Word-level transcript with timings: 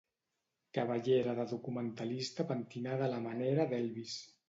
Cabellera 0.77 1.35
de 1.41 1.45
documentalista 1.53 2.49
pentinada 2.55 3.09
a 3.11 3.15
la 3.15 3.25
manera 3.31 3.71
d'Elvis. 3.73 4.23